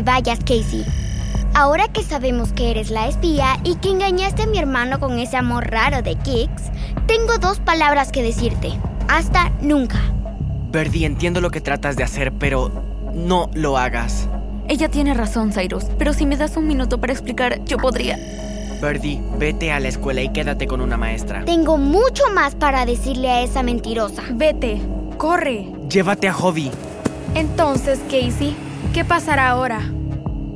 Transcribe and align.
Te 0.00 0.10
vayas, 0.10 0.38
Casey. 0.38 0.84
Ahora 1.52 1.88
que 1.88 2.02
sabemos 2.02 2.52
que 2.52 2.70
eres 2.70 2.90
la 2.90 3.08
espía 3.08 3.58
y 3.64 3.74
que 3.76 3.90
engañaste 3.90 4.44
a 4.44 4.46
mi 4.46 4.56
hermano 4.56 4.98
con 4.98 5.18
ese 5.18 5.36
amor 5.36 5.70
raro 5.70 6.00
de 6.00 6.14
Kix, 6.14 6.70
tengo 7.06 7.36
dos 7.38 7.60
palabras 7.60 8.10
que 8.10 8.22
decirte. 8.22 8.72
Hasta 9.08 9.50
nunca. 9.60 9.98
Birdie, 10.72 11.04
entiendo 11.04 11.42
lo 11.42 11.50
que 11.50 11.60
tratas 11.60 11.96
de 11.96 12.04
hacer, 12.04 12.32
pero 12.32 12.70
no 13.12 13.50
lo 13.52 13.76
hagas. 13.76 14.28
Ella 14.68 14.88
tiene 14.88 15.12
razón, 15.12 15.52
Cyrus, 15.52 15.84
pero 15.98 16.14
si 16.14 16.24
me 16.24 16.38
das 16.38 16.56
un 16.56 16.66
minuto 16.66 16.98
para 16.98 17.12
explicar, 17.12 17.62
yo 17.64 17.76
podría. 17.76 18.16
Birdie, 18.80 19.20
vete 19.36 19.70
a 19.72 19.80
la 19.80 19.88
escuela 19.88 20.22
y 20.22 20.30
quédate 20.30 20.66
con 20.66 20.80
una 20.80 20.96
maestra. 20.96 21.44
Tengo 21.44 21.76
mucho 21.76 22.22
más 22.32 22.54
para 22.54 22.86
decirle 22.86 23.28
a 23.28 23.42
esa 23.42 23.62
mentirosa. 23.62 24.22
Vete, 24.32 24.80
corre. 25.18 25.68
Llévate 25.90 26.28
a 26.28 26.32
Hobby. 26.32 26.70
Entonces, 27.34 28.00
Casey, 28.08 28.56
¿qué 28.92 29.04
pasará 29.04 29.50
ahora? 29.50 29.80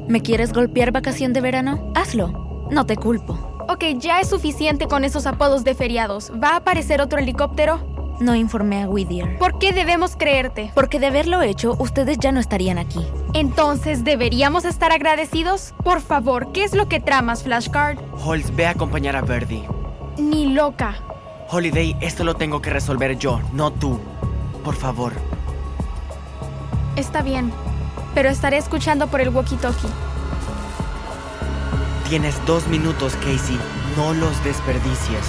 ¿Me 0.09 0.21
quieres 0.21 0.53
golpear 0.53 0.93
vacación 0.93 1.33
de 1.33 1.41
verano? 1.41 1.93
Hazlo. 1.95 2.67
No 2.71 2.87
te 2.87 2.97
culpo. 2.97 3.39
Ok, 3.69 3.85
ya 3.99 4.21
es 4.21 4.29
suficiente 4.29 4.87
con 4.87 5.05
esos 5.05 5.27
apodos 5.27 5.65
de 5.65 5.75
feriados. 5.75 6.33
¿Va 6.43 6.51
a 6.51 6.57
aparecer 6.57 7.01
otro 7.01 7.19
helicóptero? 7.19 8.17
No 8.21 8.35
informé 8.35 8.83
a 8.83 8.89
Whittier. 8.89 9.39
¿Por 9.39 9.59
qué 9.59 9.73
debemos 9.73 10.17
creerte? 10.17 10.71
Porque 10.75 11.01
de 11.01 11.07
haberlo 11.07 11.43
hecho, 11.43 11.75
ustedes 11.79 12.19
ya 12.19 12.33
no 12.33 12.41
estarían 12.41 12.79
aquí. 12.79 13.05
Entonces, 13.33 14.05
¿deberíamos 14.05 14.65
estar 14.65 14.93
agradecidos? 14.93 15.75
Por 15.83 16.01
favor, 16.01 16.53
¿qué 16.53 16.65
es 16.65 16.75
lo 16.75 16.89
que 16.89 17.01
tramas, 17.01 17.43
Flashcard? 17.43 17.99
Holz, 18.25 18.55
ve 18.55 18.67
a 18.67 18.71
acompañar 18.71 19.17
a 19.17 19.23
Birdie. 19.23 19.65
Ni 20.19 20.47
loca. 20.47 20.97
Holiday, 21.51 21.97
esto 22.01 22.25
lo 22.25 22.35
tengo 22.35 22.61
que 22.61 22.71
resolver 22.71 23.19
yo, 23.19 23.41
no 23.53 23.73
tú. 23.73 23.99
Por 24.63 24.75
favor. 24.77 25.13
Está 26.97 27.23
bien, 27.23 27.53
pero 28.15 28.29
estaré 28.29 28.57
escuchando 28.59 29.09
por 29.09 29.21
el 29.21 29.31
walkie-talkie. 29.31 29.91
Tienes 32.09 32.35
dos 32.47 32.69
minutos, 32.69 33.15
Casey. 33.17 33.59
No 33.97 34.15
los 34.15 34.43
desperdicies. 34.45 35.27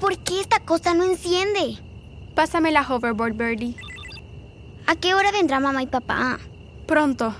¿Por 0.00 0.18
qué 0.18 0.40
esta 0.40 0.60
cosa 0.60 0.94
no 0.94 1.04
enciende? 1.04 1.78
Pásame 2.34 2.70
la 2.70 2.82
hoverboard, 2.82 3.34
Birdie. 3.34 3.76
¿A 4.86 4.94
qué 4.96 5.14
hora 5.14 5.32
vendrá 5.32 5.60
mamá 5.60 5.82
y 5.82 5.86
papá? 5.86 6.38
Pronto. 6.86 7.34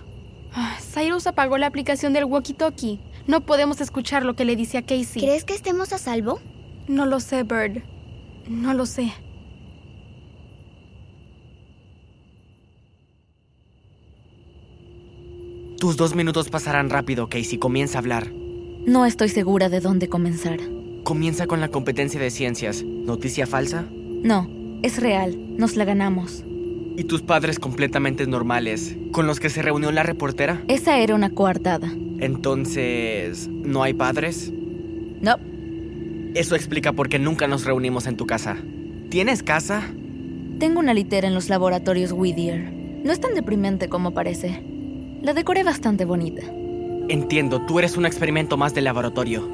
Ah, 0.53 0.77
Cyrus 0.81 1.27
apagó 1.27 1.59
la 1.59 1.67
aplicación 1.67 2.13
del 2.13 2.25
walkie-talkie. 2.25 3.01
No 3.27 3.43
podemos 3.43 3.81
escuchar 3.81 4.25
lo 4.25 4.35
que 4.35 4.45
le 4.45 4.57
dice 4.57 4.79
a 4.79 4.83
Casey. 4.83 5.23
¿Crees 5.23 5.45
que 5.45 5.55
estemos 5.55 5.93
a 5.93 5.99
salvo? 5.99 6.41
No 6.89 7.07
lo 7.07 7.21
sé, 7.21 7.45
Bird. 7.45 7.83
No 8.51 8.75
lo 8.75 8.85
sé. 8.85 9.13
Tus 15.79 15.97
dos 15.97 16.17
minutos 16.17 16.51
pasarán 16.51 16.91
rápido, 16.91 17.29
Casey. 17.29 17.59
Comienza 17.59 17.99
a 17.99 18.01
hablar. 18.01 18.33
No 18.87 19.07
estoy 19.07 19.29
segura 19.29 19.69
de 19.69 19.79
dónde 19.79 20.09
comenzar. 20.09 20.59
Comienza 21.05 21.47
con 21.47 21.61
la 21.61 21.69
competencia 21.69 22.21
de 22.21 22.31
ciencias. 22.31 22.83
¿Noticia 22.83 23.47
falsa? 23.47 23.87
No, 23.91 24.51
es 24.83 25.01
real. 25.01 25.57
Nos 25.57 25.77
la 25.77 25.85
ganamos. 25.85 26.45
¿Y 26.97 27.05
tus 27.05 27.23
padres 27.23 27.61
completamente 27.61 28.27
normales, 28.27 28.97
con 29.13 29.29
los 29.29 29.39
que 29.39 29.49
se 29.49 29.63
reunió 29.63 29.93
la 29.93 30.03
reportera? 30.03 30.61
Esa 30.67 30.99
era 30.99 31.15
una 31.15 31.31
coartada. 31.31 31.89
Entonces, 32.19 33.47
¿no 33.49 33.85
hay 33.85 33.95
padres? 33.95 34.53
No. 35.21 35.37
Eso 36.35 36.55
explica 36.55 36.93
por 36.93 37.09
qué 37.09 37.19
nunca 37.19 37.49
nos 37.49 37.65
reunimos 37.65 38.07
en 38.07 38.17
tu 38.17 38.25
casa. 38.25 38.57
¿Tienes 39.09 39.43
casa? 39.43 39.83
Tengo 40.61 40.79
una 40.79 40.95
litera 40.95 41.27
en 41.27 41.35
los 41.35 41.49
laboratorios 41.49 42.13
Whittier. 42.13 42.73
No 43.03 43.11
es 43.11 43.21
tan 43.21 43.35
deprimente 43.35 43.89
como 43.89 44.13
parece. 44.13 44.63
La 45.23 45.35
decoré 45.35 45.65
bastante 45.65 46.05
bonita. 46.05 46.43
Entiendo, 47.09 47.63
tú 47.67 47.81
eres 47.81 47.97
un 47.97 48.07
experimento 48.07 48.57
más 48.57 48.75
del 48.75 48.85
laboratorio. 48.85 49.49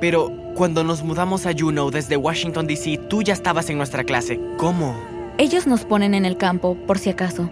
Pero 0.00 0.32
cuando 0.56 0.82
nos 0.82 1.04
mudamos 1.04 1.46
a 1.46 1.52
Juneau 1.56 1.92
desde 1.92 2.16
Washington, 2.16 2.66
D.C., 2.66 2.98
tú 3.08 3.22
ya 3.22 3.34
estabas 3.34 3.70
en 3.70 3.76
nuestra 3.76 4.02
clase. 4.02 4.40
¿Cómo? 4.56 4.96
Ellos 5.38 5.68
nos 5.68 5.84
ponen 5.84 6.14
en 6.14 6.24
el 6.24 6.36
campo, 6.36 6.76
por 6.86 6.98
si 6.98 7.10
acaso. 7.10 7.48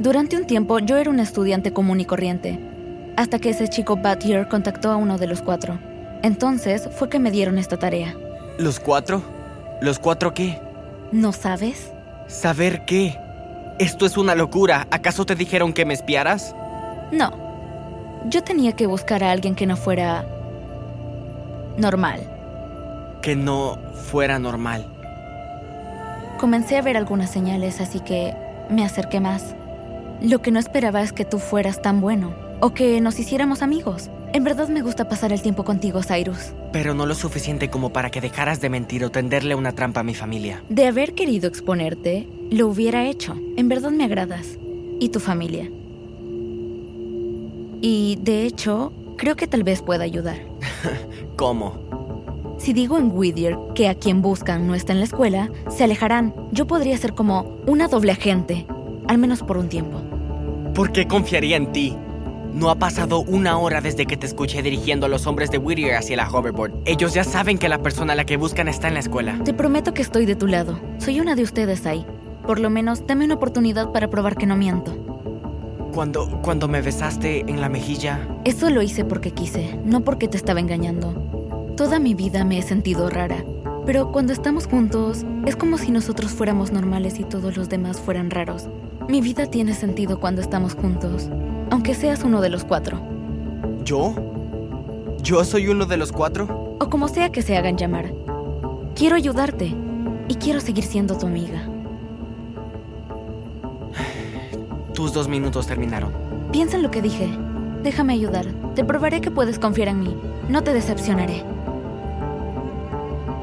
Durante 0.00 0.36
un 0.36 0.46
tiempo 0.46 0.80
yo 0.80 0.96
era 0.96 1.10
un 1.10 1.20
estudiante 1.20 1.72
común 1.72 2.00
y 2.00 2.04
corriente, 2.04 2.58
hasta 3.16 3.38
que 3.38 3.50
ese 3.50 3.68
chico 3.68 3.96
Batier 3.96 4.48
contactó 4.48 4.90
a 4.90 4.96
uno 4.96 5.16
de 5.16 5.28
los 5.28 5.40
cuatro. 5.40 5.78
Entonces 6.24 6.88
fue 6.96 7.10
que 7.10 7.18
me 7.18 7.30
dieron 7.30 7.58
esta 7.58 7.76
tarea. 7.76 8.16
¿Los 8.56 8.80
cuatro? 8.80 9.22
¿Los 9.82 9.98
cuatro 9.98 10.32
qué? 10.32 10.58
¿No 11.12 11.34
sabes? 11.34 11.92
¿Saber 12.28 12.86
qué? 12.86 13.18
Esto 13.78 14.06
es 14.06 14.16
una 14.16 14.34
locura. 14.34 14.86
¿Acaso 14.90 15.26
te 15.26 15.34
dijeron 15.34 15.74
que 15.74 15.84
me 15.84 15.92
espiaras? 15.92 16.56
No. 17.12 17.30
Yo 18.30 18.42
tenía 18.42 18.72
que 18.72 18.86
buscar 18.86 19.22
a 19.22 19.32
alguien 19.32 19.54
que 19.54 19.66
no 19.66 19.76
fuera... 19.76 20.24
normal. 21.76 22.20
Que 23.20 23.36
no 23.36 23.76
fuera 23.92 24.38
normal. 24.38 24.86
Comencé 26.38 26.78
a 26.78 26.82
ver 26.82 26.96
algunas 26.96 27.30
señales, 27.30 27.82
así 27.82 28.00
que 28.00 28.34
me 28.70 28.82
acerqué 28.82 29.20
más. 29.20 29.54
Lo 30.22 30.40
que 30.40 30.52
no 30.52 30.58
esperaba 30.58 31.02
es 31.02 31.12
que 31.12 31.26
tú 31.26 31.38
fueras 31.38 31.82
tan 31.82 32.00
bueno, 32.00 32.32
o 32.60 32.70
que 32.72 33.02
nos 33.02 33.18
hiciéramos 33.18 33.60
amigos. 33.60 34.08
En 34.34 34.42
verdad 34.42 34.68
me 34.68 34.82
gusta 34.82 35.08
pasar 35.08 35.32
el 35.32 35.40
tiempo 35.40 35.62
contigo, 35.62 36.02
Cyrus. 36.02 36.54
Pero 36.72 36.92
no 36.92 37.06
lo 37.06 37.14
suficiente 37.14 37.70
como 37.70 37.92
para 37.92 38.10
que 38.10 38.20
dejaras 38.20 38.60
de 38.60 38.68
mentir 38.68 39.04
o 39.04 39.10
tenderle 39.12 39.54
una 39.54 39.70
trampa 39.70 40.00
a 40.00 40.02
mi 40.02 40.12
familia. 40.12 40.64
De 40.68 40.88
haber 40.88 41.14
querido 41.14 41.46
exponerte, 41.46 42.26
lo 42.50 42.66
hubiera 42.66 43.06
hecho. 43.06 43.36
En 43.56 43.68
verdad 43.68 43.92
me 43.92 44.02
agradas. 44.02 44.58
Y 44.98 45.10
tu 45.10 45.20
familia. 45.20 45.70
Y, 47.80 48.18
de 48.22 48.44
hecho, 48.44 48.92
creo 49.16 49.36
que 49.36 49.46
tal 49.46 49.62
vez 49.62 49.82
pueda 49.82 50.02
ayudar. 50.02 50.38
¿Cómo? 51.36 52.56
Si 52.58 52.72
digo 52.72 52.98
en 52.98 53.12
Whittier 53.12 53.56
que 53.76 53.88
a 53.88 53.94
quien 53.94 54.20
buscan 54.20 54.66
no 54.66 54.74
está 54.74 54.94
en 54.94 54.98
la 54.98 55.04
escuela, 55.04 55.48
se 55.70 55.84
alejarán. 55.84 56.34
Yo 56.50 56.66
podría 56.66 56.98
ser 56.98 57.14
como 57.14 57.56
una 57.68 57.86
doble 57.86 58.10
agente, 58.10 58.66
al 59.06 59.18
menos 59.18 59.44
por 59.44 59.58
un 59.58 59.68
tiempo. 59.68 60.00
¿Por 60.74 60.90
qué 60.90 61.06
confiaría 61.06 61.56
en 61.56 61.70
ti? 61.70 61.96
No 62.54 62.70
ha 62.70 62.76
pasado 62.76 63.18
una 63.18 63.58
hora 63.58 63.80
desde 63.80 64.06
que 64.06 64.16
te 64.16 64.26
escuché 64.26 64.62
dirigiendo 64.62 65.06
a 65.06 65.08
los 65.08 65.26
hombres 65.26 65.50
de 65.50 65.58
Whittier 65.58 65.96
hacia 65.96 66.16
la 66.16 66.30
hoverboard. 66.30 66.72
Ellos 66.84 67.12
ya 67.12 67.24
saben 67.24 67.58
que 67.58 67.68
la 67.68 67.82
persona 67.82 68.12
a 68.12 68.16
la 68.16 68.24
que 68.24 68.36
buscan 68.36 68.68
está 68.68 68.86
en 68.86 68.94
la 68.94 69.00
escuela. 69.00 69.40
Te 69.44 69.52
prometo 69.52 69.92
que 69.92 70.02
estoy 70.02 70.24
de 70.24 70.36
tu 70.36 70.46
lado. 70.46 70.78
Soy 70.98 71.18
una 71.18 71.34
de 71.34 71.42
ustedes 71.42 71.84
ahí. 71.84 72.06
Por 72.46 72.60
lo 72.60 72.70
menos 72.70 73.08
dame 73.08 73.24
una 73.24 73.34
oportunidad 73.34 73.90
para 73.90 74.08
probar 74.08 74.36
que 74.36 74.46
no 74.46 74.54
miento. 74.54 74.96
Cuando, 75.92 76.40
cuando 76.42 76.68
me 76.68 76.80
besaste 76.80 77.40
en 77.40 77.60
la 77.60 77.68
mejilla, 77.68 78.20
Eso 78.44 78.70
lo 78.70 78.82
hice 78.82 79.04
porque 79.04 79.32
quise, 79.32 79.76
no 79.84 80.02
porque 80.04 80.28
te 80.28 80.36
estaba 80.36 80.60
engañando. 80.60 81.72
Toda 81.76 81.98
mi 81.98 82.14
vida 82.14 82.44
me 82.44 82.58
he 82.58 82.62
sentido 82.62 83.10
rara, 83.10 83.44
pero 83.84 84.12
cuando 84.12 84.32
estamos 84.32 84.68
juntos 84.68 85.26
es 85.44 85.56
como 85.56 85.76
si 85.76 85.90
nosotros 85.90 86.30
fuéramos 86.30 86.70
normales 86.70 87.18
y 87.18 87.24
todos 87.24 87.56
los 87.56 87.68
demás 87.68 87.98
fueran 87.98 88.30
raros. 88.30 88.68
Mi 89.08 89.20
vida 89.20 89.46
tiene 89.46 89.74
sentido 89.74 90.20
cuando 90.20 90.40
estamos 90.40 90.74
juntos, 90.74 91.28
aunque 91.74 91.92
seas 91.92 92.22
uno 92.22 92.40
de 92.40 92.50
los 92.50 92.62
cuatro, 92.62 93.00
¿yo? 93.84 94.14
¿Yo 95.24 95.42
soy 95.42 95.66
uno 95.66 95.86
de 95.86 95.96
los 95.96 96.12
cuatro? 96.12 96.76
o 96.78 96.88
como 96.88 97.08
sea 97.08 97.32
que 97.32 97.42
se 97.42 97.56
hagan 97.56 97.76
llamar. 97.76 98.12
Quiero 98.94 99.16
ayudarte 99.16 99.74
y 100.28 100.34
quiero 100.36 100.60
seguir 100.60 100.84
siendo 100.84 101.18
tu 101.18 101.26
amiga. 101.26 101.68
Tus 104.92 105.12
dos 105.12 105.26
minutos 105.26 105.66
terminaron. 105.66 106.12
Piensa 106.52 106.76
en 106.76 106.84
lo 106.84 106.92
que 106.92 107.02
dije. 107.02 107.28
Déjame 107.82 108.12
ayudar. 108.12 108.46
Te 108.76 108.84
probaré 108.84 109.20
que 109.20 109.32
puedes 109.32 109.58
confiar 109.58 109.88
en 109.88 109.98
mí. 109.98 110.16
No 110.48 110.62
te 110.62 110.72
decepcionaré. 110.74 111.42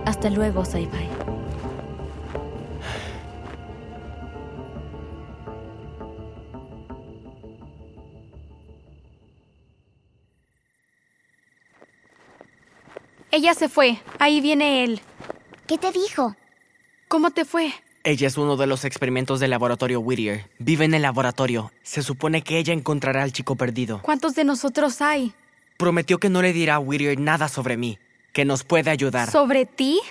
Hasta 0.05 0.29
luego, 0.29 0.63
Sci-Fi. 0.63 1.20
Ella 13.31 13.53
se 13.53 13.69
fue. 13.69 13.97
Ahí 14.19 14.41
viene 14.41 14.83
él. 14.83 15.01
¿Qué 15.67 15.77
te 15.77 15.91
dijo? 15.91 16.35
¿Cómo 17.07 17.31
te 17.31 17.45
fue? 17.45 17.73
Ella 18.03 18.27
es 18.27 18.37
uno 18.37 18.57
de 18.57 18.67
los 18.67 18.83
experimentos 18.83 19.39
del 19.39 19.51
laboratorio 19.51 19.99
Whittier. 19.99 20.49
Vive 20.59 20.85
en 20.85 20.93
el 20.93 21.03
laboratorio. 21.03 21.71
Se 21.81 22.03
supone 22.03 22.41
que 22.41 22.57
ella 22.57 22.73
encontrará 22.73 23.23
al 23.23 23.31
chico 23.31 23.55
perdido. 23.55 24.01
¿Cuántos 24.01 24.35
de 24.35 24.43
nosotros 24.43 25.01
hay? 25.01 25.33
Prometió 25.77 26.19
que 26.19 26.29
no 26.29 26.41
le 26.41 26.51
dirá 26.51 26.75
a 26.75 26.79
Whittier 26.79 27.19
nada 27.19 27.47
sobre 27.47 27.77
mí, 27.77 27.99
que 28.33 28.43
nos 28.43 28.63
puede 28.63 28.89
ayudar. 28.89 29.31
¿Sobre 29.31 29.65
ti? 29.65 30.01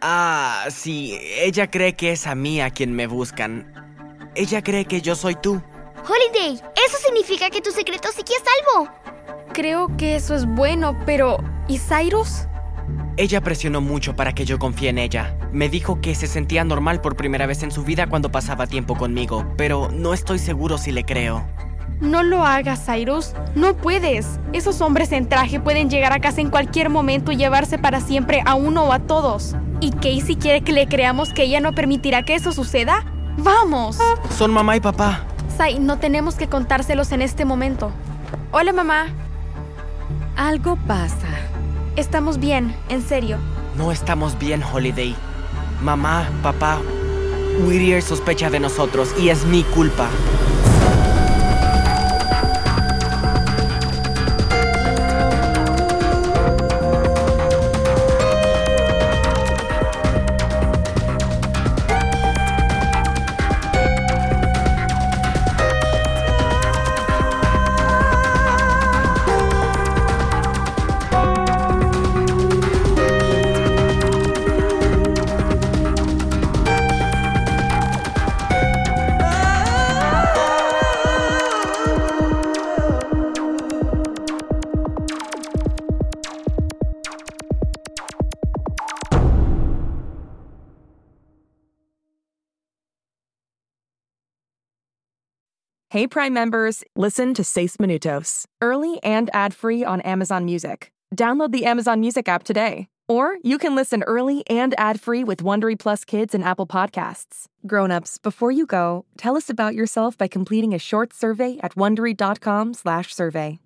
Ah, 0.00 0.66
sí, 0.70 1.18
ella 1.40 1.70
cree 1.70 1.94
que 1.96 2.12
es 2.12 2.26
a 2.26 2.34
mí 2.34 2.60
a 2.60 2.70
quien 2.70 2.92
me 2.92 3.06
buscan. 3.06 3.72
Ella 4.34 4.62
cree 4.62 4.84
que 4.84 5.00
yo 5.00 5.16
soy 5.16 5.34
tú. 5.34 5.60
Holiday, 6.08 6.62
eso 6.86 6.98
significa 7.04 7.50
que 7.50 7.62
tu 7.62 7.72
secreto 7.72 8.08
sigue 8.12 8.34
a 8.36 8.44
salvo. 8.44 9.15
Creo 9.56 9.96
que 9.96 10.16
eso 10.16 10.34
es 10.34 10.44
bueno, 10.44 10.94
pero 11.06 11.38
¿y 11.66 11.78
Cyrus? 11.78 12.42
Ella 13.16 13.40
presionó 13.40 13.80
mucho 13.80 14.14
para 14.14 14.34
que 14.34 14.44
yo 14.44 14.58
confíe 14.58 14.90
en 14.90 14.98
ella. 14.98 15.34
Me 15.50 15.70
dijo 15.70 15.98
que 16.02 16.14
se 16.14 16.26
sentía 16.26 16.62
normal 16.62 17.00
por 17.00 17.16
primera 17.16 17.46
vez 17.46 17.62
en 17.62 17.70
su 17.70 17.82
vida 17.82 18.06
cuando 18.06 18.30
pasaba 18.30 18.66
tiempo 18.66 18.96
conmigo, 18.98 19.46
pero 19.56 19.88
no 19.90 20.12
estoy 20.12 20.40
seguro 20.40 20.76
si 20.76 20.92
le 20.92 21.04
creo. 21.04 21.42
No 22.00 22.22
lo 22.22 22.44
hagas, 22.44 22.84
Cyrus. 22.84 23.32
No 23.54 23.74
puedes. 23.74 24.26
Esos 24.52 24.82
hombres 24.82 25.10
en 25.12 25.26
traje 25.26 25.58
pueden 25.58 25.88
llegar 25.88 26.12
a 26.12 26.20
casa 26.20 26.42
en 26.42 26.50
cualquier 26.50 26.90
momento 26.90 27.32
y 27.32 27.36
llevarse 27.36 27.78
para 27.78 28.02
siempre 28.02 28.42
a 28.44 28.56
uno 28.56 28.84
o 28.84 28.92
a 28.92 28.98
todos. 28.98 29.56
¿Y 29.80 29.92
Casey 29.92 30.36
quiere 30.36 30.60
que 30.60 30.72
le 30.72 30.86
creamos 30.86 31.32
que 31.32 31.44
ella 31.44 31.60
no 31.60 31.72
permitirá 31.72 32.24
que 32.24 32.34
eso 32.34 32.52
suceda? 32.52 33.06
¡Vamos! 33.38 33.96
Son 34.36 34.50
mamá 34.50 34.76
y 34.76 34.80
papá. 34.80 35.24
Sai, 35.56 35.78
no 35.78 35.98
tenemos 35.98 36.34
que 36.34 36.46
contárselos 36.46 37.10
en 37.12 37.22
este 37.22 37.46
momento. 37.46 37.90
Hola, 38.52 38.74
mamá. 38.74 39.06
Algo 40.36 40.76
pasa. 40.86 41.28
Estamos 41.96 42.38
bien, 42.38 42.76
en 42.90 43.00
serio. 43.02 43.38
No 43.74 43.90
estamos 43.90 44.38
bien, 44.38 44.62
Holiday. 44.62 45.16
Mamá, 45.82 46.28
papá, 46.42 46.78
Whittier 47.66 48.02
sospecha 48.02 48.50
de 48.50 48.60
nosotros 48.60 49.14
y 49.18 49.30
es 49.30 49.46
mi 49.46 49.62
culpa. 49.62 50.10
Hey 95.90 96.08
Prime 96.08 96.34
members, 96.34 96.82
listen 96.96 97.32
to 97.34 97.44
Seis 97.44 97.76
Minutos, 97.76 98.44
early 98.60 99.00
and 99.04 99.30
ad-free 99.32 99.84
on 99.84 100.00
Amazon 100.00 100.44
Music. 100.44 100.90
Download 101.14 101.52
the 101.52 101.64
Amazon 101.64 102.00
Music 102.00 102.28
app 102.28 102.42
today. 102.42 102.88
Or 103.06 103.36
you 103.44 103.56
can 103.56 103.76
listen 103.76 104.02
early 104.02 104.42
and 104.48 104.74
ad-free 104.80 105.22
with 105.22 105.44
Wondery 105.44 105.78
Plus 105.78 106.04
Kids 106.04 106.34
and 106.34 106.42
Apple 106.42 106.66
Podcasts. 106.66 107.44
Grown-ups, 107.68 108.18
before 108.18 108.50
you 108.50 108.66
go, 108.66 109.04
tell 109.16 109.36
us 109.36 109.48
about 109.48 109.76
yourself 109.76 110.18
by 110.18 110.26
completing 110.26 110.74
a 110.74 110.78
short 110.80 111.14
survey 111.14 111.56
at 111.62 111.76
wondery.com/survey. 111.76 113.58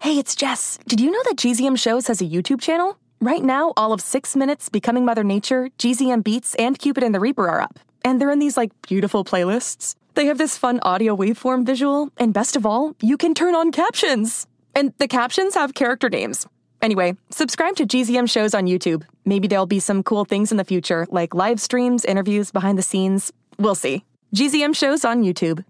Hey, 0.00 0.18
it's 0.18 0.34
Jess. 0.34 0.80
Did 0.88 1.00
you 1.00 1.12
know 1.12 1.22
that 1.26 1.36
GZM 1.36 1.76
Shows 1.78 2.08
has 2.08 2.20
a 2.20 2.24
YouTube 2.24 2.60
channel? 2.60 2.98
Right 3.20 3.44
now, 3.44 3.72
all 3.76 3.92
of 3.92 4.00
6 4.00 4.34
Minutes, 4.34 4.68
Becoming 4.68 5.04
Mother 5.04 5.22
Nature, 5.22 5.70
GZM 5.78 6.24
Beats, 6.24 6.56
and 6.56 6.76
Cupid 6.76 7.04
and 7.04 7.14
the 7.14 7.20
Reaper 7.20 7.48
are 7.48 7.60
up. 7.60 7.78
And 8.04 8.20
they're 8.20 8.32
in 8.32 8.40
these 8.40 8.56
like 8.56 8.72
beautiful 8.82 9.24
playlists. 9.24 9.94
They 10.14 10.26
have 10.26 10.36
this 10.38 10.58
fun 10.58 10.78
audio 10.82 11.16
waveform 11.16 11.64
visual, 11.64 12.10
and 12.18 12.34
best 12.34 12.54
of 12.54 12.66
all, 12.66 12.94
you 13.00 13.16
can 13.16 13.34
turn 13.34 13.54
on 13.54 13.72
captions. 13.72 14.46
And 14.74 14.92
the 14.98 15.08
captions 15.08 15.54
have 15.54 15.74
character 15.74 16.10
names. 16.10 16.46
Anyway, 16.82 17.16
subscribe 17.30 17.76
to 17.76 17.86
GZM 17.86 18.28
shows 18.28 18.54
on 18.54 18.66
YouTube. 18.66 19.04
Maybe 19.24 19.48
there'll 19.48 19.66
be 19.66 19.80
some 19.80 20.02
cool 20.02 20.24
things 20.24 20.50
in 20.50 20.58
the 20.58 20.64
future, 20.64 21.06
like 21.10 21.34
live 21.34 21.60
streams, 21.60 22.04
interviews, 22.04 22.50
behind 22.50 22.76
the 22.76 22.82
scenes. 22.82 23.32
We'll 23.58 23.74
see. 23.74 24.04
GZM 24.34 24.74
shows 24.74 25.04
on 25.04 25.22
YouTube. 25.22 25.64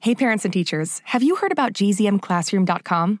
Hey, 0.00 0.14
parents 0.14 0.44
and 0.44 0.52
teachers, 0.52 1.00
have 1.06 1.22
you 1.22 1.36
heard 1.36 1.52
about 1.52 1.72
gzmclassroom.com? 1.72 3.20